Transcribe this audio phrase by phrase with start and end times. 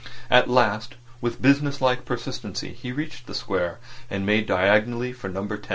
[0.31, 3.77] At last, with business like persistency, he reached the Square,
[4.09, 5.69] and made diagonally for the number 10.